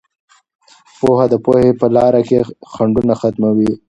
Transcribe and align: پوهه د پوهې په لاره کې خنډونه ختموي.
پوهه 0.99 1.25
د 1.31 1.35
پوهې 1.45 1.69
په 1.79 1.85
لاره 1.95 2.21
کې 2.27 2.39
خنډونه 2.71 3.13
ختموي. 3.21 3.71